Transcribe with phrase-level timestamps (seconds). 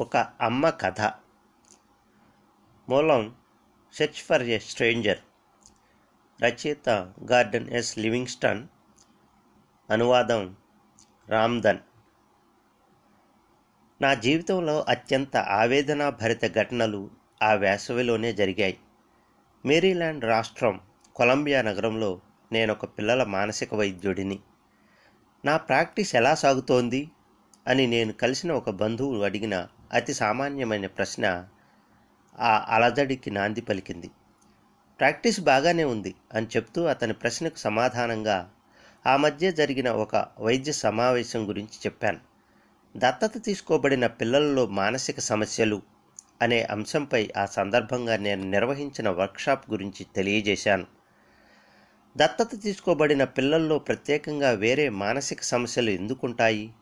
[0.00, 1.00] ఒక అమ్మ కథ.
[2.88, 3.34] మూలం
[3.92, 5.18] సెర్చ్ ఫర్ ఎ స్ట్రేంజర్.
[6.42, 6.88] రచయిత
[7.30, 8.68] గార్డెన్ ఎస్ లివింగ్స్టన్.
[9.90, 10.56] అనువాదం
[11.28, 11.78] రామ్దన్
[14.02, 17.10] నా జీవితంలో అత్యంత ఆవేదన భరిత ఘటనలు
[17.42, 18.78] ఆ వేసవిలోనే జరిగాయి.
[19.66, 20.80] మేరీల్యాండ్ రాష్ట్రం
[21.16, 22.20] కొలంబియా నగరంలో
[22.52, 24.38] నేను ఒక పిల్లల మానసిక వైద్యుడిని.
[25.44, 27.10] నా ప్రాక్టీస్ ఎలా సాగుతోంది
[27.66, 31.46] అని నేను కలిసిన ఒక బంధువు అడిగిన అతి సామాన్యమైన ప్రశ్న
[32.40, 34.10] ఆ అలజడికి నాంది పలికింది.
[35.00, 38.50] ప్రాక్టీస్ బాగానే ఉంది అని చెప్తూ అతని ప్రశ్నకు సమాధానంగా
[39.06, 42.18] ఆ మధ్య జరిగిన ఒక వైద్య సమావేశం గురించి చెప్పాను.
[42.96, 45.82] దత్తత తీసుకోబడిన పిల్లలలో మానసిక సమస్యలు
[46.42, 50.86] అనే అంశంపై ఆ సందర్భంగా నేను నిర్వహించిన వర్క్షాప్ గురించి తెలియజేశాను.
[52.16, 56.74] దత్తత తీసుకోబడిన పిల్లల్లో ప్రత్యేకంగా వేరే మానసిక సమస్యలు ఎందుకుంటాయి?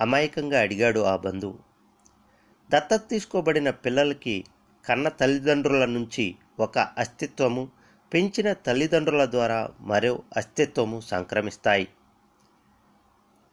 [0.00, 1.73] అమాయకంగా అడిగాడు ఆ బంధువు.
[2.74, 4.44] దత్తత తీసుకోబడిన పిల్లలకి
[4.86, 7.62] కన్న తల్లిదండ్రుల నుంచి ఒక అస్తిత్వము
[8.12, 11.88] పెంచిన తల్లిదండ్రుల ద్వారా మరో అస్తిత్వము సంక్రమిస్తాయి.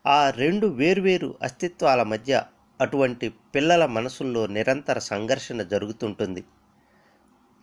[0.05, 2.43] ఆ రెండు వేర్వేరు అస్తిత్వాల మధ్య
[2.81, 6.43] అటువంటి పిల్లల మనసుల్లో నిరంతర సంఘర్షణ జరుగుతుంటుంది.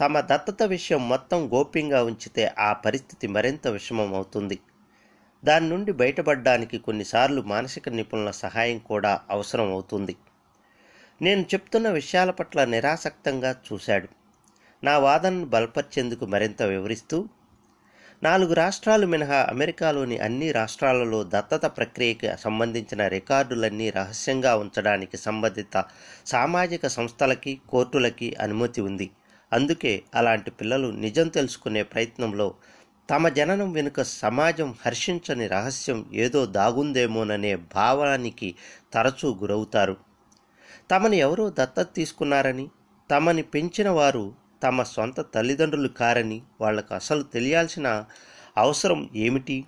[0.00, 4.58] తమ దత్తత విషయం మొత్తం గోప్యంగా ఉంచితే ఆ పరిస్థితి మరింత విషమం అవుతుంది
[5.44, 10.16] దాని నుండి బయటపడడానికి కొన్నిసార్లు మానసిక నిపుణుల సహాయం కూడా అవసరం అవుతుంది
[11.22, 14.08] నేను చెప్తున్న విషయాల పట్ల నిరాసక్తంగా చూశాడు.
[14.84, 17.28] నా వాదనను బలపరిచేందుకు మరింత వివరిస్తూ
[18.22, 25.84] నాలుగు రాష్ట్రాలు మినహా అమెరికాలోని అన్ని రాష్ట్రాలలో దత్తత ప్రక్రియకి సంబంధించిన రికార్డులన్నీ రహస్యంగా ఉంచడానికి సంబంధిత
[26.26, 29.10] సామాజిక సంస్థలకి కోర్టులకి అనుమతి ఉంది.
[29.52, 32.54] అందుకే అలాంటి పిల్లలు నిజం తెలుసుకునే ప్రయత్నంలో
[33.10, 38.54] తమ జననం వెనుక సమాజం హర్షించని రహస్యం ఏదో దాగుందేమోననే భావానికి
[38.92, 40.07] తరచూ గురవుతారు.
[40.90, 42.70] తమని ఎవరో దత్తత తీసుకున్నారని
[43.10, 48.04] తమని పెంచిన వారు తమ సొంత తల్లిదండ్రులు కారని వాళ్ళకు అసలు తెలియాల్సిన
[48.56, 49.64] అవసరం ఏమిటి?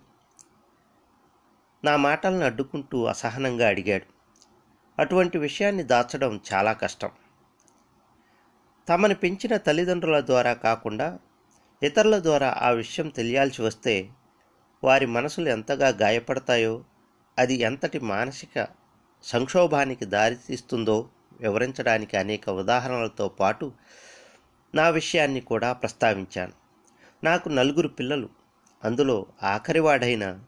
[1.85, 4.05] నా మాటలను అడ్డుకుంటూ అసహనంగా అడిగాడు.
[4.99, 7.11] అటువంటి విషయాన్ని దాచడం చాలా కష్టం.
[8.89, 11.19] తమని పెంచిన తల్లిదండ్రుల ద్వారా కాకుండా
[11.83, 14.09] ఇతరుల ద్వారా ఆ విషయం తెలియాల్సి వస్తే
[14.85, 16.85] వారి మనసులు ఎంతగా గాయపడతాయో
[17.39, 18.80] అది ఎంతటి మానసిక
[19.23, 21.09] సంక్షోభానికి దారితీస్తుందో
[21.41, 23.73] వివరించడానికి అనేక ఉదాహరణలతో పాటు
[24.75, 26.53] నా విషయాన్ని కూడా ప్రస్తావించాను.
[27.25, 28.29] నాకు నలుగురు పిల్లలు.
[28.85, 30.41] అందులో ఆఖరివాడైన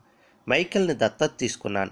[0.48, 1.90] మైకెల్ని దత్తత తీసుకున్నాను.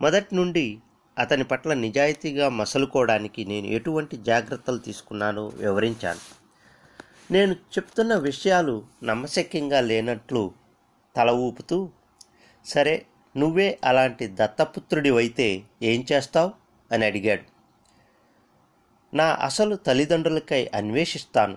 [0.00, 0.78] మొదటి నుండి
[1.18, 6.38] అతని పట్ల నిజాయితీగా మసలుకోవడానికి నేను ఎటువంటి జాగ్రత్తలు తీసుకున్నానో వివరించాను.
[7.32, 10.52] నేను చెప్తున్న విషయాలు నమ్మశక్యంగా లేనట్లు
[11.16, 11.90] తల ఊపుతూ
[12.66, 13.06] సరే
[13.36, 16.50] నువ్వే అలాంటి దత్తపుత్రుడివైతే ఏం చేస్తావు?
[16.92, 17.42] అని అడిగాడు.
[19.16, 21.56] నా అసలు తల్లిదండ్రులకై అన్వేషిస్తాను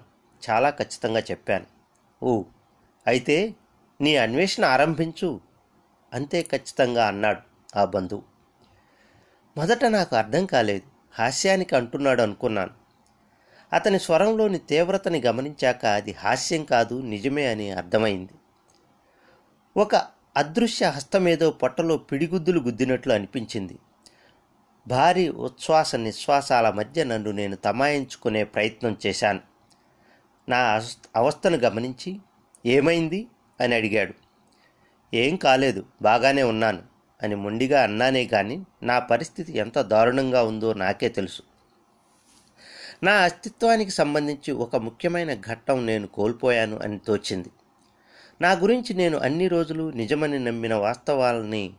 [0.50, 1.66] చాలా ఖచ్చితంగా చెప్పాను.
[2.24, 2.44] ఓ
[3.08, 3.56] అయితే
[4.02, 5.42] నీ అన్వేషణ ఆరంభించు
[6.14, 7.40] అంతే ఖచ్చితంగా అన్నాడు
[7.76, 8.24] ఆ బంధువు.
[9.58, 12.72] మొదట నాకు అర్థం కాలేదు హాస్యానికి అంటున్నాడు అనుకున్నాను.
[13.74, 18.32] అతని స్వరంలోని తీవ్రతని గమనించాక అది హాస్యం కాదు నిజమే అని అర్థమైంది.
[19.78, 23.80] ఒక అదృశ్య హస్తమేదో పొట్టలో పిడిగుద్దులు గుద్దినట్లు అనిపించింది.
[24.88, 29.40] భారీ ఉచ్ఛ్వాస నిశ్వాసాల మధ్య నన్ను నేను తమాయించుకునే ప్రయత్నం చేశాను.
[30.50, 30.82] నా
[31.16, 32.20] అవస్థను గమనించి
[32.66, 33.28] ఏమైంది?
[33.60, 34.14] అని అడిగాడు.
[35.14, 36.84] ఏం కాలేదు బాగానే ఉన్నాను
[37.24, 41.42] అని మొండిగా అన్నానే కానీ నా పరిస్థితి ఎంత దారుణంగా ఉందో నాకే తెలుసు.
[43.04, 47.50] నా అస్తిత్వానికి సంబంధించి ఒక ముఖ్యమైన ఘట్టం నేను కోల్పోయాను అని తోచింది.
[48.42, 51.74] నా గురించి నేను అన్ని రోజులు నిజమని నమ్మిన వాస్తవాలని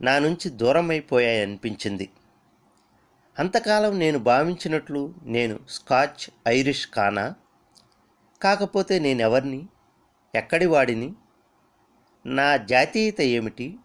[0.00, 2.10] నా నుంచి దూరమైపోయాయనిపించింది
[3.38, 7.34] అంతకాలం నేను భావించినట్లు నేను స్కాచ్ ఐరిష్ కానా?
[8.42, 9.68] కాకపోతే నేనెవరిని
[10.34, 11.14] ఎక్కడి వాడిని
[12.26, 13.76] నా జాతీయత ఏమిటి?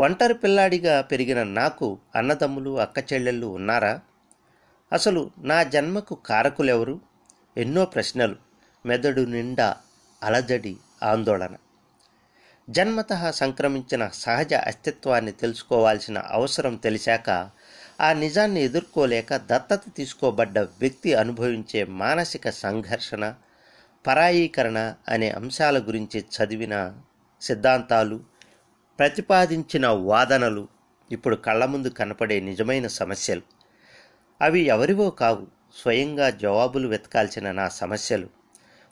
[0.00, 4.00] ఒంటరి పిల్లాడిగా పెరిగిన నాకు అన్నదమ్ములు అక్క చెల్లెళ్ళు ఉన్నారా?
[4.92, 7.00] అసలు నా జన్మకు కారకులెవరు?
[7.56, 8.36] ఎన్నో ప్రశ్నలు.
[8.86, 9.76] మెదడు నిండా
[10.22, 11.56] అలజడి ఆందోళన.
[12.70, 17.50] జన్మత సంక్రమించిన సహజ అస్తిత్వాన్ని తెలుసుకోవాల్సిన అవసరం తెలిసాక
[18.00, 23.34] ఆ నిజాన్ని ఎదుర్కోలేక దత్తత తీసుకోబడ్డ వ్యక్తి అనుభవించే మానసిక సంఘర్షణ
[24.06, 26.96] పరాయీకరణ అనే అంశాల గురించి చదివిన
[27.40, 28.20] సిద్ధాంతాలు
[28.98, 30.68] ప్రతిపాదించిన వాదనలు
[31.12, 33.42] ఇప్పుడు కళ్ళ ముందు కనపడే నిజమైన సమస్యలు.
[34.42, 35.46] అవి ఎవరివో కావు
[35.82, 38.39] స్వయంగా జవాబులు వెతకాల్సిన నా సమస్యలు.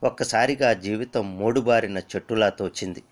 [0.02, 3.02] ఒక్కసారిగా జీవితం మూడుబారిన చెట్టులా తోచింది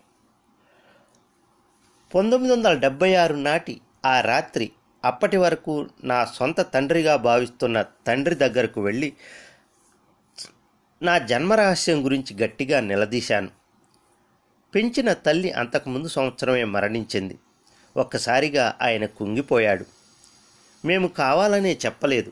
[2.15, 4.71] పంతొమ్మిది వందల డెబ్బై ఆరు నాటి ఆ రాత్రి
[5.05, 9.13] అప్పటి వరకు నా సొంత తండ్రిగా భావిస్తున్న తండ్రి దగ్గరకు వెళ్ళి
[11.01, 13.49] నా జన్మరహస్యం గురించి గట్టిగా నిలదీశాను.
[14.75, 17.39] పెంచిన తల్లి అంతకుముందు సంవత్సరమే మరణించింది.
[17.97, 19.85] ఒక్కసారిగా ఆయన కుంగిపోయాడు.
[20.85, 22.31] మేము కావాలనే చెప్పలేదు.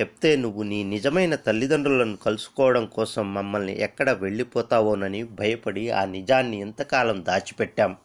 [0.00, 7.96] చెప్తే నువ్వు నీ నిజమైన తల్లిదండ్రులను కలుసుకోవడం కోసం మమ్మల్ని ఎక్కడ వెళ్ళిపోతావోనని భయపడి ఆ నిజాన్ని ఎంతకాలం దాచిపెట్టాం.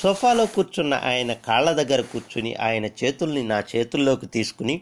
[0.00, 4.80] సోఫాలో కూర్చున్న ఆయన కాళ్ళ దగ్గర కూర్చుని ఆయన చేతుల్ని నా చేతుల్లోకి తీసుకుని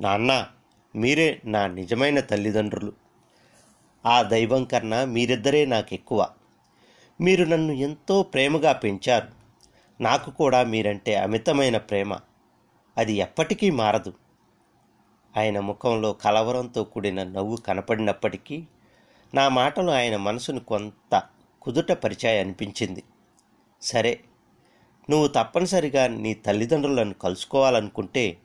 [0.00, 0.46] నాన్న
[0.96, 2.92] మీరే నా నిజమైన తల్లిదండ్రులు.
[4.06, 6.28] ఆ దైవం కన్నా మీరిద్దరే నాకు ఎక్కువ
[7.20, 9.28] మీరు నన్ను ఎంతో ప్రేమగా పెంచారు.
[10.02, 12.18] నాకు కూడా మీరంటే అమితమైన ప్రేమ.
[12.98, 14.12] అది ఎప్పటికీ మారదు.
[15.36, 18.66] ఆయన ముఖంలో కలవరంతో కూడిన నవ్వు కనపడినప్పటికీ
[19.34, 21.22] నా మాటలు ఆయన మనసును కొంత
[21.62, 23.02] కుదుట పరిచయం అనిపించింది.
[23.82, 24.20] సరే
[25.10, 28.36] నువ్వు తప్పనిసరిగా నీ తల్లిదండ్రులను కలుసుకోవాలనుకుంటే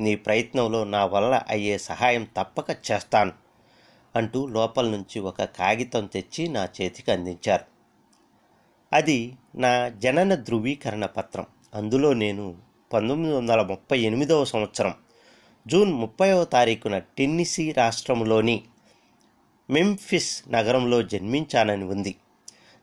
[0.00, 3.32] నీ ప్రయత్నంలో నా వల్ల అయ్యే సహాయం తప్పక చేస్తాను
[4.16, 7.64] అంటూ లోపల నుంచి ఒక కాగితం తెచ్చి నా చేతికి అందించారు.
[8.92, 11.46] అది నా జనన ధృవీకరణ పత్రం.
[11.74, 12.56] అందులో నేను
[12.92, 14.94] పంతొమ్మిది వందల ముప్పై ఎనిమిదవ సంవత్సరం
[15.66, 18.62] జూన్ ముప్పైవ తారీఖున టెన్నిసీ రాష్ట్రంలోని
[19.70, 22.16] మెంఫిస్ నగరంలో జన్మించానని ఉంది.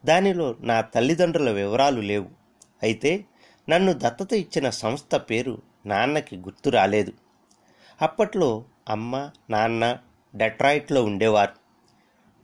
[0.06, 2.28] దానిలో నా తల్లిదండ్రుల వివరాలు లేవు.
[2.84, 3.26] అయితే
[3.70, 7.14] నన్ను దత్తత ఇచ్చిన సంస్థ పేరు నాన్నకి గుర్తు రాలేదు.
[8.02, 9.98] అప్పట్లో అమ్మ నాన్న
[10.36, 11.54] డెట్రాయిట్లో ఉండేవారు.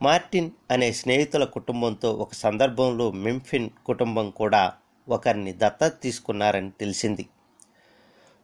[0.01, 4.73] మార్టిన్ అనే స్నేహితుల కుటుంబంతో ఒక సందర్భంలో మెంఫిన్ కుటుంబం కూడా
[5.09, 7.25] ఒకరిని దత్తత తీసుకున్నారని తెలిసింది.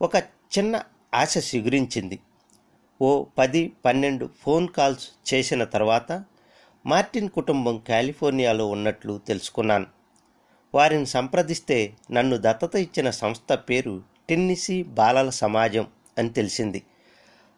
[0.01, 0.15] ఒక
[0.57, 0.81] చిన్న
[1.15, 2.19] ఆశ సిగురించింది.
[3.01, 6.23] ఓ పది పన్నెండు ఫోన్ కాల్స్ చేసిన తర్వాత
[6.85, 9.85] మార్టిన్ కుటుంబం కాలిఫోర్నియాలో ఉన్నట్లు తెలుసుకున్నాను.
[10.75, 16.83] వారిని సంప్రదిస్తే నన్ను దత్తత ఇచ్చిన సంస్థ పేరు టెన్నిసీ బాలల సమాజం అని తెలిసింది.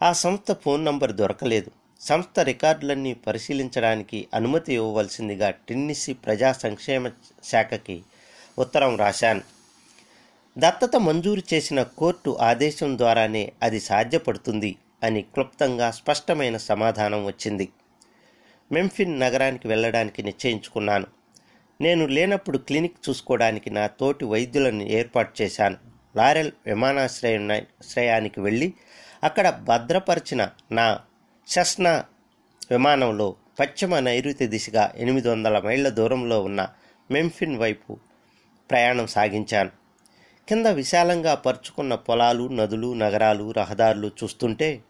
[0.02, 1.72] ఆ సంస్థ ఫోన్ నంబర్ దొరకలేదు.
[2.02, 7.12] సంస్థ రికార్డులన్నీ పరిశీలించడానికి అనుమతి ఇవ్వవలసిందిగా టెన్నిసీ ప్రజా సంక్షేమ
[7.44, 8.04] శాఖకి
[8.60, 9.57] ఉత్తరం రాశాను.
[10.60, 17.70] దత్తత మంజూరు చేసిన కోర్టు ఆదేశం ద్వారానే అది సాధ్యపడుతుంది అని క్లుప్తంగా స్పష్టమైన సమాధానం వచ్చింది.
[18.72, 21.06] మెంఫిన్ నగరానికి వెళ్ళడానికి నిశ్చయించుకున్నాను.
[21.82, 25.78] నేను లేనప్పుడు క్లినిక్ చూసుకోవడానికి నా తోటి వైద్యులను ఏర్పాటు చేశాను.
[26.16, 28.74] లారెల్ విమానాశ్రయానికి వెళ్ళి
[29.24, 31.00] అక్కడ భద్రపరిచిన నా
[31.48, 32.06] సెస్నా
[32.72, 36.70] విమానంలో పశ్చిమ నైరుతి దిశగా ఎనిమిది వందల మైళ్ళ దూరంలో ఉన్న
[37.12, 37.98] మెంఫిన్ వైపు
[38.72, 39.87] ప్రయాణం సాగించాను.
[40.50, 44.84] కింద విశాలంగా పరుచుకున్న పొలాలు నదులు నగరాలు రహదారులు చూస్తుంటే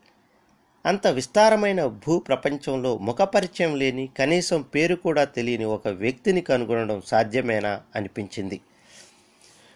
[0.86, 8.62] అంత విస్తారమైన భూ ప్రపంచంలో ముఖపరిచయం లేని కనీసం పేరు కూడా తెలియని ఒక వ్యక్తిని కనుగొనడం సాధ్యమేనా అనిపించింది.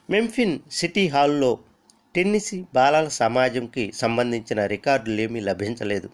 [0.09, 1.57] మెంఫిన్ సిటీ హాల్లో
[2.15, 6.09] టెన్నిసీ బాలల సమాజంకి సంబంధించిన రికార్డులేమీ లభించలేదు.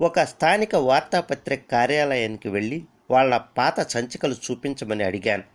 [0.00, 5.51] ఒక స్థానిక వార్తాపత్రిక కార్యాలయానికి వెళ్ళి వాళ్ళ పాత సంచికలు చూపించమని అడిగాను.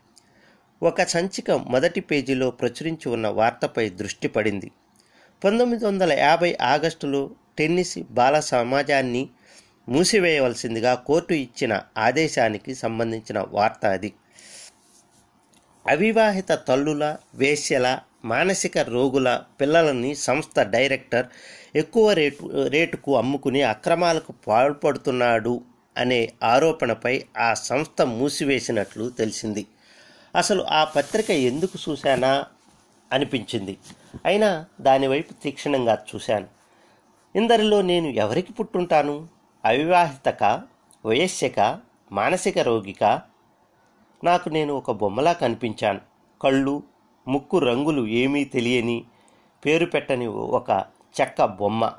[0.81, 4.71] ఒక సంచిక మొదటి పేజీలో ప్రచురించి ఉన్న వార్తపై దృష్టి పడింది.
[5.43, 9.29] పంతొమ్మిది వందల యాభై ఆగస్టులో టెన్నిస్ బాల సమాజాన్ని
[9.89, 14.13] మూసివేయవలసిందిగా కోర్టు ఇచ్చిన ఆదేశానికి సంబంధించిన వార్త అది.
[15.87, 21.25] అవివాహిత తల్లుల వేశ్యల మానసిక రోగుల పిల్లలని సంస్థ డైరెక్టర్
[21.75, 25.61] ఎక్కువ రేటు రేటుకు అమ్ముకుని అక్రమాలకు పాల్పడుతున్నాడు
[25.97, 29.65] అనే ఆరోపణపై ఆ సంస్థ మూసివేసినట్లు తెలిసింది.
[30.35, 32.45] అసలు ఆ పత్రిక ఎందుకు చూశానా
[33.13, 33.77] అనిపించింది.
[34.25, 36.47] అయినా దానివైపు తీక్షణంగా చూశాను.
[37.35, 39.27] ఇందరిలో నేను ఎవరికి పుట్టుంటాను?
[39.65, 40.61] అవివాహితక
[41.05, 41.79] వయస్యక
[42.11, 43.21] మానసిక రోగిక?
[44.23, 46.01] నాకు నేను ఒక బొమ్మలా కనిపించాను.
[46.41, 46.83] కళ్ళు
[47.27, 49.03] ముక్కు రంగులు ఏమీ తెలియని
[49.65, 50.85] పేరు పెట్టని ఒక
[51.21, 51.93] చెక్క బొమ్మ.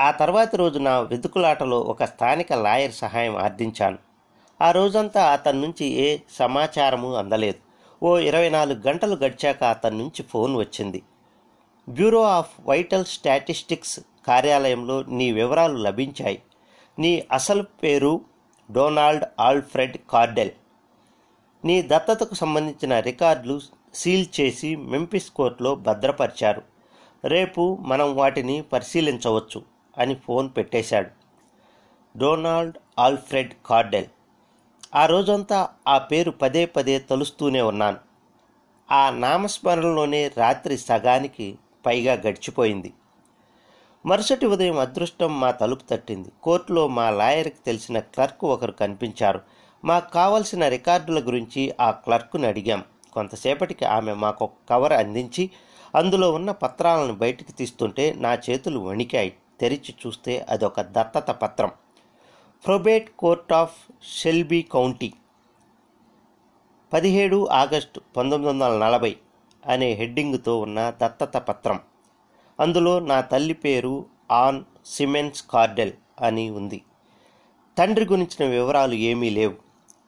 [0.00, 4.11] ఆ తర్వాతి రోజు నా వెతుకులాటలో ఒక స్థానిక లాయర్ సహాయం ఆర్థించాను
[4.62, 7.58] ఆ రోజంతా అతని నుంచి ఏ సమాచారము అందలేదు.
[8.04, 11.02] ఓ ఇరవై నాలుగు గంటలు గడిచాక అతని నుంచి ఫోన్ వచ్చింది.
[11.88, 16.42] బ్యూరో ఆఫ్ వైటల్ స్టాటిస్టిక్స్ కార్యాలయంలో నీ వివరాలు లభించాయి.
[16.98, 18.20] నీ అసలు పేరు
[18.70, 20.50] డొనాల్డ్ ఆల్ఫ్రెడ్ కార్డెల్.
[21.64, 23.60] నీ దత్తతకు సంబంధించిన రికార్డులు
[23.94, 26.62] సీల్ చేసి మెంపిస్ కోర్టులో భద్రపరిచారు.
[27.24, 29.62] రేపు మనం వాటిని పరిశీలించవచ్చు
[29.98, 31.10] అని ఫోన్ పెట్టేశాడు.
[32.18, 34.04] Donald Alfred Cardell.
[34.94, 37.98] ఆ రోజంతా ఆ పేరు పదే పదే తలుస్తూనే ఉన్నాను.
[38.90, 42.92] ఆ నామస్మరణలోనే రాత్రి సగానికి పైగా గడిచిపోయింది.
[44.06, 46.28] మరుసటి ఉదయం అదృష్టం మా తలుపు తట్టింది.
[46.42, 49.40] కోర్టులో మా లాయర్కి తెలిసిన క్లర్క్ ఒకరు కనిపించారు.
[49.84, 52.84] మాకు కావలసిన రికార్డుల గురించి ఆ క్లర్క్ను అడిగాం.
[53.12, 55.50] కొంతసేపటికి ఆమె మాకు ఒక కవర్ అందించి
[55.94, 59.32] అందులో ఉన్న పత్రాలను బయటికి తీస్తుంటే నా చేతులు వణికాయి.
[59.60, 61.70] తెరిచి చూస్తే అదొక దత్తత పత్రం.
[62.66, 63.74] Probate court of
[64.16, 65.12] Shelby County.
[66.92, 69.16] పదిహేడు ఆగస్టు పంతొమ్మిది వందల నలభై
[69.66, 71.80] అనే హెడ్డింగ్తో ఉన్న దత్తత పత్రం.
[72.60, 76.82] అందులో నా తల్లి పేరు ఆన్ సిమెన్స్ కార్డెల్ అని ఉంది.
[77.78, 79.54] తండ్రి గురించిన వివరాలు ఏమీ లేవు.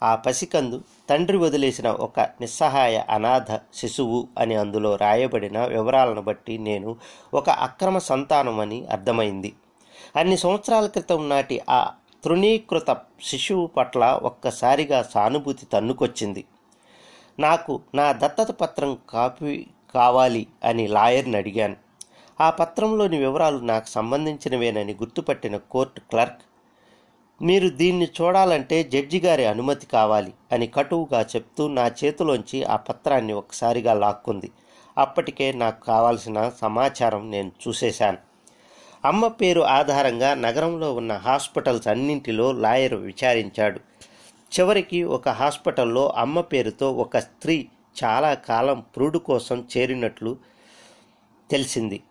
[0.02, 6.96] ఆ పసికందు తండ్రి వదిలేసిన ఒక నిస్సహాయ అనాథ శిశువు అని అందులో రాయబడిన వివరాలను బట్టి నేను
[7.34, 9.52] ఒక అక్రమ సంతానం అని అర్థమైంది.
[10.16, 11.90] అన్ని సంవత్సరాల క్రితం నాటి ఆ
[12.24, 16.44] తృణీకృత శిశువు పట్ల ఒక్కసారిగా సానుభూతి తన్నుకొచ్చింది.
[17.38, 21.76] నాకు నా దత్తత పత్రం కాపీ కావాలి అని లాయర్ని అడిగాను.
[22.40, 26.42] ఆ పత్రంలోని వివరాలు నాకు సంబంధించినవేనని గుర్తుపట్టిన కోర్టు క్లర్క్
[27.42, 33.94] మీరు దీన్ని చూడాలంటే జడ్జి గారి అనుమతి కావాలి అని కటువుగా చెప్తూ నా చేతిలోంచి ఆ పత్రాన్ని ఒకసారిగా
[33.94, 34.50] లాక్కుంది.
[34.98, 38.18] అప్పటికే నాకు కావాల్సిన సమాచారం నేను చూసేశాను.
[39.04, 43.80] అమ్మ పేరు ఆధారంగా నగరంలో ఉన్న హాస్పిటల్స్ అన్నింటిలో లాయర్ విచారించాడు.
[44.60, 47.68] చివరికి ఒక హాస్పిటల్లో అమ్మ పేరుతో ఒక స్త్రీ
[48.04, 50.36] చాలా కాలం పురుడు కోసం చేరినట్లు
[51.50, 52.02] తెలిసింది.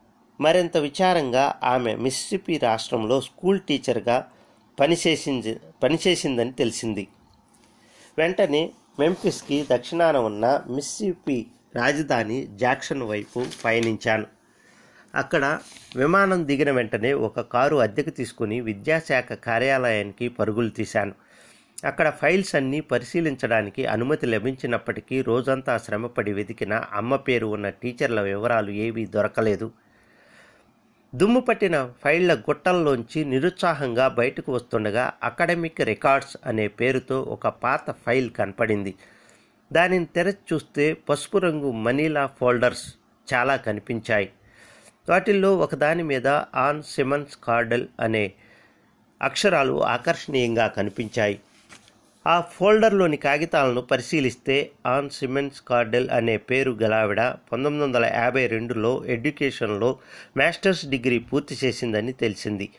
[0.42, 4.28] మరింత విచారంగా ఆమె మిస్సిపి రాష్ట్రంలో స్కూల్ టీచర్గా
[4.80, 7.08] పనిచేసింది పనిచేసిందని తెలిసింది.
[8.18, 14.43] వెంటనే మెంఫిస్కి దక్షిణాన ఉన్న మిస్సిపి రాజధాని జాక్షన్ వైపు పయనించాను.
[15.16, 15.60] అక్కడ
[15.96, 21.14] విమానం దిగిన వెంటనే ఒక కారు అద్దెకు తీసుకుని విద్యాశాఖ కార్యాలయానికి పరుగులు తీశాను.
[21.86, 29.06] అక్కడ ఫైల్స్ అన్నీ పరిశీలించడానికి అనుమతి లభించినప్పటికీ రోజంతా శ్రమపడి వెతికిన అమ్మ పేరు ఉన్న టీచర్ల వివరాలు ఏవీ
[29.06, 29.72] దొరకలేదు.
[31.16, 38.94] దుమ్ము పట్టిన ఫైళ్ళ గుట్టల్లోంచి నిరుత్సాహంగా బయటకు వస్తుండగా అకాడమిక్ రికార్డ్స్ అనే పేరుతో ఒక పాత ఫైల్ కనపడింది.
[39.74, 42.96] దానిని తెరచి చూస్తే పసుపు రంగు మనీలా ఫోల్డర్స్
[43.34, 44.30] చాలా కనిపించాయి.
[45.10, 48.32] వాటిల్లో ఒకదాని మీద ఆన్ సిమన్స్ కార్డెల్ అనే
[49.22, 51.40] అక్షరాలు ఆకర్షణీయంగా కనిపించాయి.
[52.28, 59.98] ఆ ఫోల్డర్లోని కాగితాలను పరిశీలిస్తే ఆన్ సిమెన్స్ కార్డెల్ అనే పేరు గలావిడ పంతొమ్మిది వందల యాభై రెండులో ఎడ్యుకేషన్లో
[60.38, 62.70] మాస్టర్స్ డిగ్రీ పూర్తి చేసిందని తెలిసింది.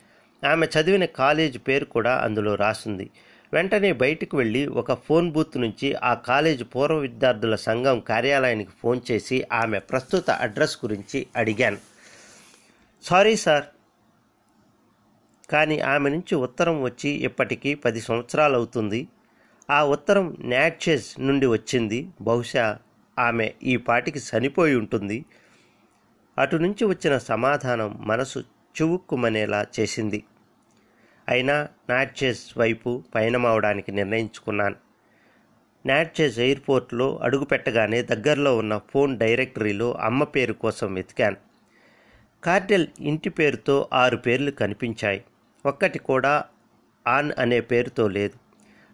[0.47, 3.09] ఆమె చదివిన కాలేజ్ పేరు కూడా అందులో రాసింది.
[3.53, 9.47] వెంటనే బయటకు వెళ్ళి ఒక ఫోన్ బూత్ నుంచి ఆ కాలేజ్ పూర్వ విద్యార్థుల సంఘం కార్యాలయానికి ఫోన్ చేసి
[9.51, 11.94] ఆమె ప్రస్తుత అడ్రస్ గురించి అడిగాను.
[13.05, 13.63] Sorry sir.
[15.49, 19.07] కానీ ఆమె నుంచి ఉత్తరం వచ్చి ఇప్పటికీ పది సంవత్సరాలు అవుతుంది
[19.69, 22.07] ఆ ఉత్తరం నాట్చెస్ నుండి వచ్చింది.
[22.21, 22.77] బహుశా
[23.19, 25.25] ఆమె ఈ పాటికి చనిపోయి ఉంటుంది.
[26.37, 28.39] అటు నుంచి వచ్చిన సమాధానం మనసు
[28.77, 30.23] చువుక్కుమనేలా చేసింది.
[31.29, 34.75] అయినా నాట్చెస్ వైపు పయనమవడానికి నిర్ణయించుకున్నాను.
[35.85, 41.54] నాట్చెస్ ఎయిర్పోర్ట్లో అడుగుపెట్టగానే దగ్గరలో ఉన్న ఫోన్ డైరెక్టరీలో అమ్మ పేరు కోసం వెతికాను.
[42.45, 45.23] కార్డెల్ ఇంటి పేరుతో ఆరు పేర్లు కనిపించాయి.
[45.65, 46.43] ఒక్కటి కూడా
[47.07, 48.37] ఆన్ అనే పేరుతో లేదు.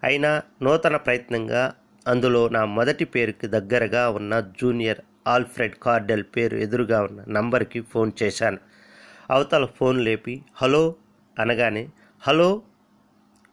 [0.03, 1.74] అయినా నూతన ప్రయత్నంగా
[2.08, 8.58] అందులో నా మొదటి పేరుకి దగ్గరగా ఉన్న జూనియర్ ఆల్ఫ్రెడ్ కార్డెల్ పేరు ఎదురుగా ఉన్న నంబర్కి ఫోన్ చేశాను.
[9.29, 10.96] అవతల ఫోన్ లేపి హలో
[11.39, 11.89] అనగానే
[12.22, 12.62] హలో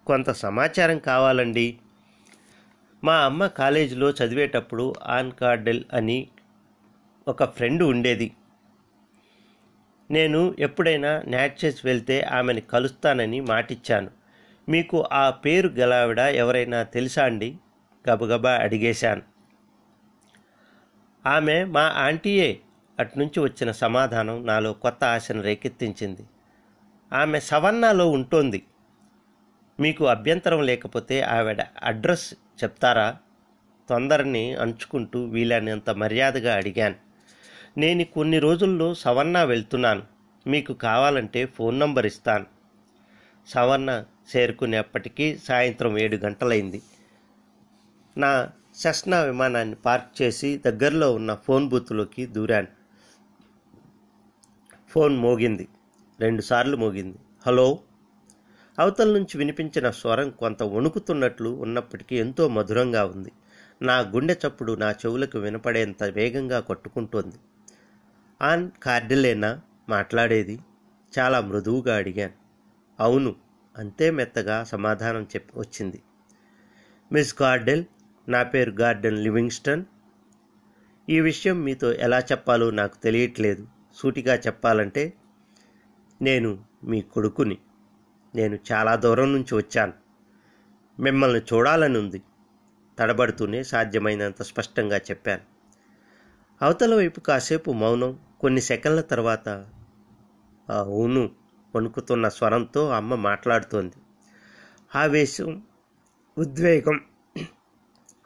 [0.07, 1.79] కొంత సమాచారం కావాలండి.
[3.05, 6.29] మా అమ్మ కాలేజీలో చదివేటప్పుడు ఆన్ కార్డెల్ అని
[7.29, 8.33] ఒక ఫ్రెండ్ ఉండేది.
[10.11, 14.11] నేను ఎప్పుడైనా నాట్చెస్ వెళ్తే ఆమెని కలుస్తానని మాటిచ్చాను.
[14.69, 17.57] మీకు ఆ పేరు గలావిడ ఎవరైనా తెలుసా అండి?
[18.11, 19.23] గబగబా అడిగేశాను.
[21.27, 22.61] ఆమె మా ఆంటీయే
[23.01, 26.23] అట్నుంచి వచ్చిన సమాధానం నాలో కొత్త ఆశను రేకెత్తించింది.
[27.13, 28.63] ఆమె సవన్నాలో ఉంటోంది.
[29.81, 32.35] మీకు అభ్యంతరం లేకపోతే ఆవిడ అడ్రస్
[32.65, 33.17] చెప్తారా?
[33.89, 37.08] తొందరని అంచుకుంటూ వీలైనంత మర్యాదగా అడిగాను.
[37.77, 40.03] నేను కొన్ని రోజుల్లో సవర్ణ వెళ్తున్నాను.
[40.47, 42.47] మీకు కావాలంటే ఫోన్ నంబర్ ఇస్తాను.
[43.49, 44.05] సవర్ణ
[44.37, 46.83] చేరుకునేప్పటికీ సాయంత్రం ఏడు గంటలైంది.
[48.19, 52.67] నా సెస్నా విమానాన్ని పార్క్ చేసి దగ్గరలో ఉన్న ఫోన్ బూత్లోకి దూరాను.
[54.89, 55.69] ఫోన్ మోగింది.
[56.21, 57.19] రెండుసార్లు మోగింది.
[57.47, 57.79] హలో?
[58.79, 63.33] అవతల నుంచి వినిపించిన స్వరం కొంత వణుకుతున్నట్లు ఉన్నప్పటికీ ఎంతో మధురంగా ఉంది.
[63.83, 67.37] నా గుండె చప్పుడు నా చెవులకు వినపడేంత వేగంగా కొట్టుకుంటోంది.
[68.43, 70.61] ఆన్ కార్డిలేనా మాట్లాడేది.
[71.19, 72.33] చాలా మృదువుగా అడిగాను.
[73.01, 73.37] అవును
[73.79, 76.03] అంతే మెత్తగా సమాధానం చెప్పి వచ్చింది.
[77.13, 77.85] మిస్ గార్డెల్
[78.29, 79.85] నా పేరు గార్డెన్ లివింగ్స్టన్.
[81.11, 83.67] ఈ విషయం మీతో ఎలా చెప్పాలో నాకు తెలియట్లేదు.
[83.95, 85.13] సూటిగా చెప్పాలంటే
[86.23, 87.59] నేను మీ కొడుకుని.
[88.35, 89.93] నేను చాలా దూరం నుంచి వచ్చాను.
[91.01, 92.23] మిమ్మల్ని చూడాలని ఉంది.
[92.99, 95.43] తడబడుతూనే సాధ్యమైనంత స్పష్టంగా చెప్పాను.
[96.63, 99.49] అవతల వైపు కాసేపు మౌనం కొన్ని సెకండ్ల తర్వాత
[100.71, 101.31] అవును
[101.77, 103.97] వణుకుతున్న స్వరంతో అమ్మ మాట్లాడుతోంది.
[104.95, 105.63] ఆవేశం
[106.39, 107.01] ఉద్వేగం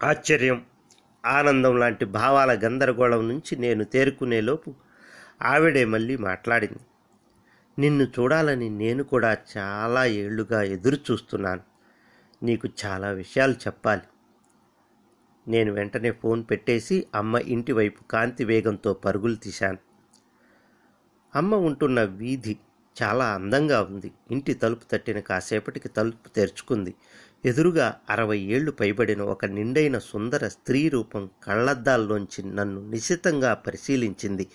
[0.04, 0.66] ఆశ్చర్యం
[1.26, 4.74] ఆనందం లాంటి భావాల గందరగోళం నుంచి నేను తేరుకునేలోపు
[5.42, 6.82] ఆవిడే మళ్ళీ మాట్లాడింది.
[7.78, 11.60] నిన్ను చూడాలని నేను కూడా చాలా ఏళ్ళుగా ఎదురు చూస్తున్నాను
[12.42, 14.02] నీకు చాలా విషయాలు చెప్పాలి.
[15.48, 19.91] నేను వెంటనే ఫోన్ పెట్టేసి అమ్మ ఇంటి వైపు కాంతి వేగంతో పరుగులు తీశాను.
[21.34, 22.56] అమ్మ ఉంటున్న వీధి
[23.02, 24.12] చాలా అందంగా ఉంది.
[24.30, 26.94] ఇంటి తలుపు తట్టిన కాసేపటికి తలుపు తెరుచుకుంది.
[27.44, 34.46] ఎదురుగా అరవై ఏళ్ళు పైబడిన ఒక నిండైన సుందర స్త్రీ రూపం కళ్ళద్దాల్లోంచి నన్ను నిశితంగా పరిశీలించింది.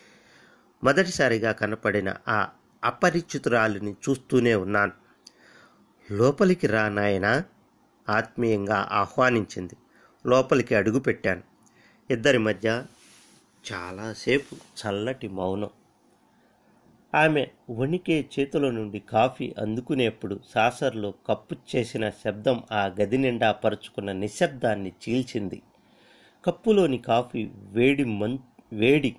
[0.84, 2.48] మొదటిసారిగా కనపడిన ఆ
[2.84, 4.91] అపరిచితురాలిని చూస్తూనే ఉన్నాను.
[6.12, 7.43] లోపలికి రా నాయనా
[8.10, 9.75] ఆత్మీయంగా ఆహ్వానించింది.
[10.27, 11.43] లోపలికి అడుగుపెట్టాను.
[12.10, 12.84] ఇద్దరి మధ్య
[13.74, 15.69] చాలాసేపు చల్లటి మౌనం.
[17.17, 24.91] ఆమె వణికే చేతుల నుండి కాఫీ అందుకునేప్పుడు సాసర్లో కప్పు చేసిన శబ్దం ఆ గది నిండా పరుచుకున్న నిశ్శబ్దాన్ని
[25.03, 25.62] చీల్చింది.
[26.45, 28.38] కప్పులోని కాఫీ వేడి మన్
[28.74, 29.15] వేడి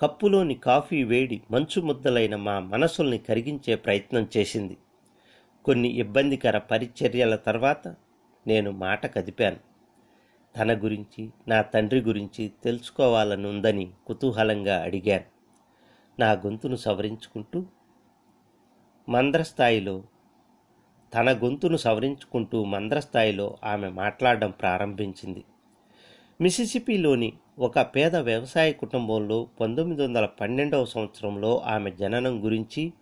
[0.00, 4.76] కప్పులోని కాఫీ వేడి మంచు ముద్దలైన మా మనసుల్ని కరిగించే ప్రయత్నం చేసింది.
[5.64, 7.94] కొన్ని ఇబ్బందికర పరిచర్యల తర్వాత
[8.46, 9.60] నేను మాట కదిపాను.
[10.54, 15.33] తన గురించి నా తండ్రి గురించి తెలుసుకోవాలని ఉందని కుతూహలంగా అడిగాను.
[16.20, 17.66] నా గొంతును సవరించుకుంటూ
[19.08, 20.02] మంద్రస్థాయిలో
[21.14, 25.44] తన గొంతును సవరించుకుంటూ మంద్రస్థాయిలో ఆమె మాట్లాడడం ప్రారంభించింది.
[26.40, 32.92] మిసిసిపిలోని ఒక పేద వ్యవసాయ కుటుంబంలో పంతొమ్మిది వందల పన్నెండవ సంవత్సరంలో ఆమె జననం గురించి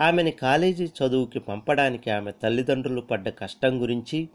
[0.00, 4.28] ఆమెని కాలేజీ చదువుకి పంపడానికి ఆమె తల్లిదండ్రులు పడ్డ కష్టం గురించి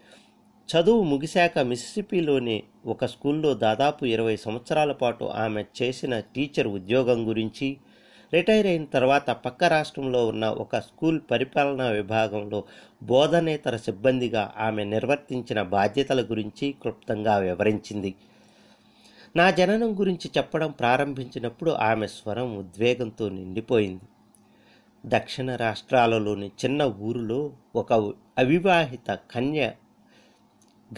[0.70, 7.78] చదువు ముగిశాక మిసిసిపిలోని ఒక స్కూల్లో దాదాపు ఇరవై సంవత్సరాల పాటు ఆమె చేసిన టీచర్ ఉద్యోగం గురించి
[8.34, 12.64] రిటైర్ అయిన తర్వాత పక్క రాష్ట్రంలో ఉన్న ఒక స్కూల్ పరిపాలనా విభాగంలో
[13.04, 18.16] బోధనేతర సిబ్బందిగా ఆమె నిర్వర్తించిన బాధ్యతల గురించి క్లుప్తంగా వివరించింది.
[19.36, 24.04] నా జననం గురించి చెప్పడం ప్రారంభించినప్పుడు ఆమె స్వరం ఉద్వేగంతో నిండిపోయింది.
[25.06, 27.94] దక్షిణ రాష్ట్రాలలోని చిన్న ఊరిలో ఒక
[28.38, 29.72] అవివాహిత కన్య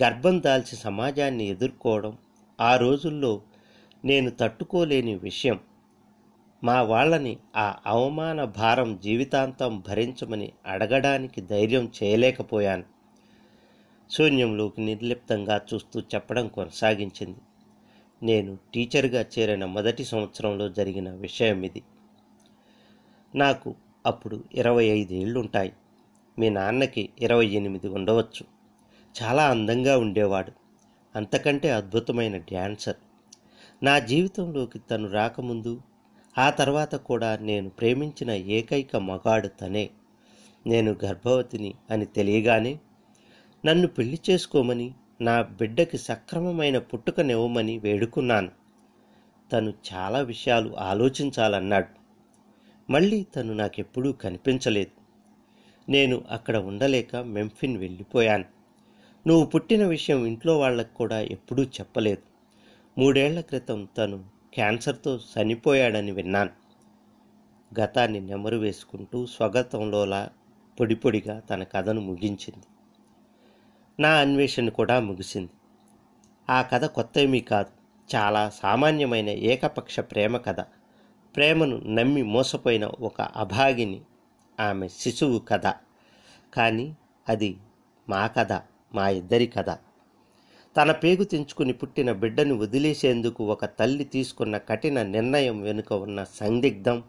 [0.04, 2.18] గర్భం దాల్చి సమాజాన్ని ఎదుర్కోవడం
[2.62, 3.42] ఆ రోజుల్లో
[4.06, 5.60] నేను తట్టుకోలేని విషయం
[6.64, 12.84] మా వాళ్ళని ఆ అవమాన భారం జీవితాంతం భరించమని అడగడానికి ధైర్యం చేయలేకపోయాను.
[14.10, 17.40] శూన్యంలోకి నిర్లిప్తంగా చూస్తూ చెప్పడం కొనసాగించింది.
[18.24, 21.84] నేను టీచర్గా చేరిన మొదటి సంవత్సరంలో జరిగిన విషయం ఇది.
[23.36, 25.74] నాకు అప్పుడు ఇరవై ఐదేళ్ళుంటాయి
[26.40, 28.46] మీ నాన్నకి ఇరవై ఎనిమిది ఉండవచ్చు.
[29.24, 30.52] చాలా అందంగా ఉండేవాడు.
[31.16, 32.96] అంతకంటే అద్భుతమైన డ్యాన్సర్.
[33.84, 35.82] నా జీవితంలోకి తను రాకముందు
[36.38, 39.90] ఆ తర్వాత కూడా నేను ప్రేమించిన ఏకైక మగాడు తనే.
[40.68, 42.80] నేను గర్భవతిని అని తెలియగానే
[43.66, 48.52] నన్ను పెళ్ళి చేసుకోమని నా బిడ్డకి సక్రమమైన పుట్టుకనివ్వమని వేడుకున్నాను.
[49.52, 51.88] తను చాలా విషయాలు ఆలోచించాలన్నాడు.
[52.92, 54.98] మళ్ళీ తను నాకెప్పుడూ కనిపించలేదు.
[55.92, 58.46] నేను అక్కడ ఉండలేక మెంఫిన్ వెళ్ళిపోయాను.
[59.28, 62.22] నువ్వు పుట్టిన విషయం ఇంట్లో వాళ్ళకు కూడా ఎప్పుడూ చెప్పలేదు.
[63.00, 66.50] మూడేళ్ళ క్రితం తను క్యాన్సర్తో చనిపోయాడని విన్నాను.
[67.80, 70.30] గతాన్ని నెమరు వేసుకుంటూ స్వగతంలోలా
[70.80, 72.66] పొడి పొడిగా తన కథను ముగించింది.
[74.00, 75.50] నా అన్వేషణ కూడా ముగిసింది.
[76.50, 77.78] ఆ కథ కొత్త ఏమీ కాదు.
[78.16, 80.60] చాలా సామాన్యమైన ఏకపక్ష ప్రేమ కథ.
[81.36, 84.02] ప్రేమను నమ్మి మోసపోయిన ఒక అభాగిని
[84.60, 85.74] ఆమె శిశువు కథ.
[86.54, 86.96] కానీ
[87.30, 87.58] అది
[88.10, 88.52] మా కథ
[88.96, 89.70] మా ఇద్దరి కథ.
[90.78, 97.04] తన పేగు తెంచుకుని పుట్టిన బిడ్డను వదిలేసేందుకు ఒక తల్లి తీసుకున్న కఠిన నిర్ణయం వెనుక ఉన్న సందిగ్ధం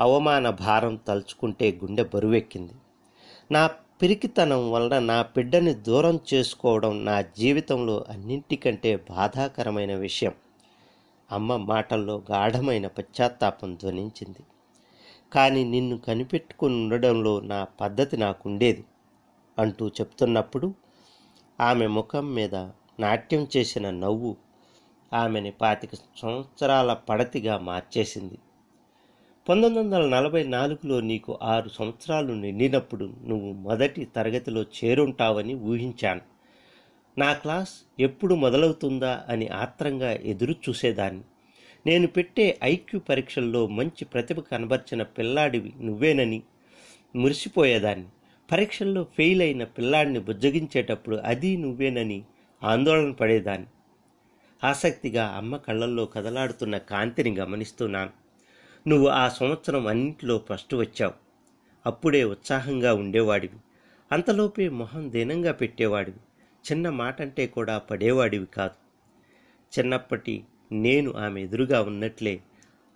[0.00, 2.74] అవమాన భారం తలుచుకుంటే గుండె బరువెక్కింది.
[3.52, 3.66] నా
[4.02, 10.34] పిరికితనం వలన నా బిడ్డని దూరం చేసుకోవడం నా జీవితంలో అన్నింటికంటే బాధాకరమైన విషయం.
[11.32, 14.42] అమ్మ మాటల్లో గాఢమైన పశ్చాత్తాపం ధ్వనించింది.
[15.32, 18.84] కానీ నిన్ను కనిపెట్టుకుని ఉండడంలో నా పద్ధతి నాకుండేది
[19.58, 20.74] అంటూ చెప్తున్నప్పుడు
[21.60, 22.68] ఆమె ముఖం మీద
[23.00, 24.36] నాట్యం చేసిన నవ్వు
[25.12, 28.38] ఆమెని పాతిక సంవత్సరాల పడతిగా మార్చేసింది.
[29.48, 36.20] పంతొమ్మిది వందల నలభై నాలుగులో నీకు ఆరు సంవత్సరాలు నిండినప్పుడు నువ్వు మొదటి తరగతిలో చేరుంటావని ఊహించాను.
[37.18, 37.68] నా క్లాస్
[38.00, 41.22] ఎప్పుడు మొదలవుతుందా అని ఆత్రంగా ఎదురు చూసేదాన్ని
[41.86, 46.42] నేను పెట్టే ఐక్యూ పరీక్షల్లో మంచి ప్రతిభ కనబర్చిన పిల్లాడివి నువ్వేనని
[47.16, 48.06] మురిసిపోయేదాన్ని.
[48.52, 52.22] పరీక్షల్లో ఫెయిల్ అయిన పిల్లాడిని బుజ్జగించేటప్పుడు అది నువ్వేనని
[52.62, 53.68] ఆందోళన పడేదాన్ని.
[54.64, 58.10] ఆసక్తిగా అమ్మ కళ్ళల్లో కదలాడుతున్న కాంతిని గమనిస్తున్నాను
[58.88, 61.12] నువ్వు ఆ సంవత్సరం అన్నింటిలో ఫస్ట్ వచ్చావు.
[61.86, 63.58] అప్పుడే ఉత్సాహంగా ఉండేవాడివి.
[64.12, 66.18] అంతలోపే మొహం దీనంగా పెట్టేవాడివి.
[66.72, 68.74] చిన్న మాట అంటే కూడా పడేవాడివి కాదు.
[69.78, 72.40] చిన్నప్పటి నేను ఆమె ఎదురుగా ఉన్నట్లే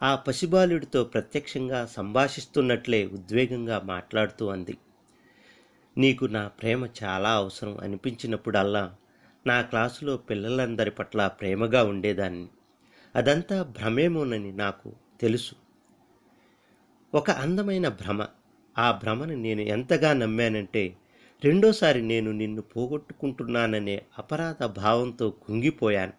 [0.02, 4.78] ఆ పసిబాలుడితో ప్రత్యక్షంగా సంభాషిస్తున్నట్లే ఉద్వేగంగా మాట్లాడుతూ అంది.
[5.98, 8.96] నీకు నా ప్రేమ చాలా అవసరం అనిపించినప్పుడల్లా
[9.46, 12.48] నా క్లాసులో పిల్లలందరి పట్ల ప్రేమగా ఉండేదాన్ని.
[13.16, 15.54] అదంతా భ్రమేమోనని నాకు తెలుసు.
[17.14, 18.26] ఒక అందమైన భ్రమ.
[18.78, 20.96] ఆ భ్రమను నేను ఎంతగా నమ్మానంటే
[21.44, 26.12] రెండోసారి నేను నిన్ను పోగొట్టుకుంటున్నాననే అపరాధ భావంతో కుంగిపోయాను.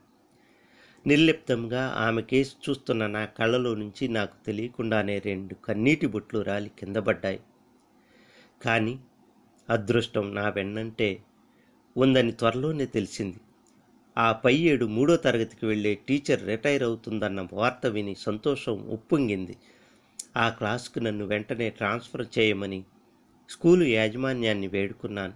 [1.07, 7.39] నిర్లిప్తంగా ఆమె కేసు చూస్తున్న నా కళ్ళలో నుంచి నాకు తెలియకుండానే రెండు కన్నీటి బొట్లు రాలి కింద పడ్డాయి.
[8.61, 8.99] కానీ
[9.69, 11.23] అదృష్టం నా వెన్నంటే
[11.97, 13.37] ఉందని త్వరలోనే తెలిసింది.
[14.17, 19.57] ఆ పై ఏడు మూడో తరగతికి వెళ్ళే టీచర్ రిటైర్ అవుతుందన్న వార్త విని సంతోషం ఉప్పొంగింది.
[20.37, 22.83] ఆ క్లాస్కు నన్ను వెంటనే ట్రాన్స్ఫర్ చేయమని
[23.49, 25.33] స్కూలు యాజమాన్యాన్ని వేడుకున్నాను.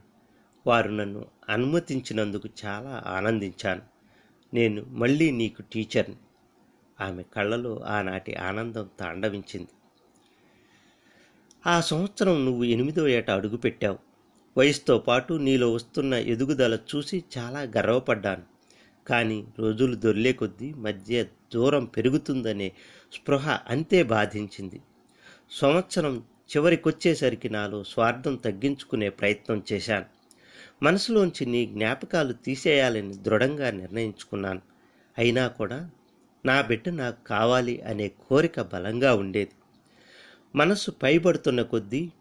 [0.68, 3.82] వారు నన్ను అనుమతించినందుకు చాలా ఆనందించాను.
[4.54, 6.16] నేను మళ్ళీ నీకు టీచర్ని.
[7.02, 9.68] ఆమె కళ్ళలో ఆనాటి ఆనందం తాండవించింది.
[11.68, 14.09] ఆ సంవత్సరం నువ్వు ఎనిమిదో ఏట అడుగుపెట్టావు.
[14.60, 18.42] వయసుతో పాటు నీలో వస్తున్న ఎదుగుదల చూసి చాలా గర్వపడ్డాను.
[19.08, 22.72] కానీ రోజులు దొర్లే కొద్దీ మధ్య దూరం పెరుగుతుందనే
[23.14, 24.82] స్పృహ అంతే బాధించింది.
[25.52, 30.06] సంవత్సరం చివరికొచ్చేసరికి నాలో స్వార్థం తగ్గించుకునే ప్రయత్నం చేశాను.
[30.84, 34.62] మనసులోంచి నీ జ్ఞాపకాలు తీసేయాలని దృఢంగా నిర్ణయించుకున్నాను.
[35.18, 35.90] అయినా కూడా
[36.46, 39.52] నా బిడ్డ నాకు కావాలి అనే కోరిక బలంగా ఉండేది.
[40.56, 42.12] మనసు పైబడుతున్న కొద్దీ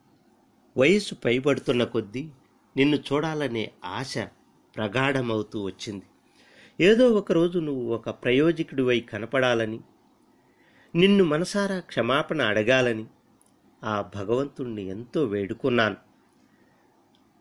[0.76, 2.28] వయసు పైబడుతున్న కొద్దీ
[2.76, 4.18] నిన్ను చూడాలనే ఆశ
[4.76, 6.04] ప్రగాఢమవుతూ వచ్చింది.
[6.80, 9.80] ఏదో ఒకరోజు నువ్వు ఒక ప్రయోజకుడివై కనపడాలని
[10.94, 13.06] నిన్ను మనసారా క్షమాపణ అడగాలని
[13.84, 15.96] ఆ భగవంతుణ్ణి ఎంతో వేడుకున్నాను.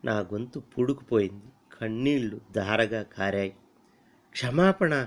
[0.04, 1.46] నా గొంతు పూడుకుపోయింది
[1.80, 3.50] కన్నీళ్ళు ధారగా కారాయి.
[4.30, 5.06] క్షమాపణ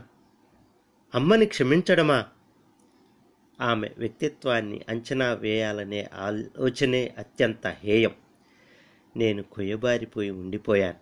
[1.16, 2.26] అమ్మని క్షమించడమా?
[3.62, 8.12] ఆమె వ్యక్తిత్వాన్ని అంచనా వేయాలనే ఆలోచనే అత్యంత హేయం.
[9.18, 10.98] నేను కొయ్యబారిపోయి ఉండిపోయాను.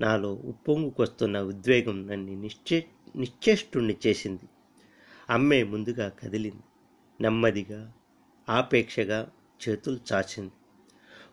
[0.00, 4.48] నాలో ఉప్పొంగుకొస్తున్న ఉద్వేగం నన్ను నిశ్చే నిశ్చేష్టుణ్ణి చేసింది.
[5.30, 6.62] అమ్మే ముందుగా కదిలింది.
[7.20, 7.92] నెమ్మదిగా
[8.48, 9.30] ఆపేక్షగా
[9.68, 10.52] చేతులు చాచింది.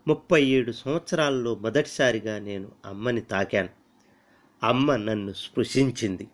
[0.08, 3.70] ముప్పై ఏడు సంవత్సరాల్లో మొదటిసారిగా నేను అమ్మని తాకాను.
[4.64, 6.28] అమ్మ నన్ను స్పృశించింది.